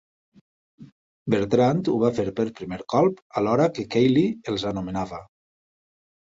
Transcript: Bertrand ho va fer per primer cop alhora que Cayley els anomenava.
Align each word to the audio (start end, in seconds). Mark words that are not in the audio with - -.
Bertrand 1.33 1.91
ho 1.95 1.97
va 2.03 2.09
fer 2.19 2.25
per 2.39 2.45
primer 2.61 2.79
cop 2.95 3.21
alhora 3.43 3.69
que 3.77 3.87
Cayley 3.97 4.33
els 4.55 4.67
anomenava. 4.73 5.23